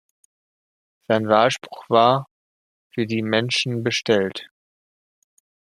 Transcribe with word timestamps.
Sein 1.07 1.27
Wahlspruch 1.27 1.87
war 1.87 2.25
"„Für 2.89 3.05
die 3.05 3.21
Menschen 3.21 3.83
bestellt“". 3.83 4.49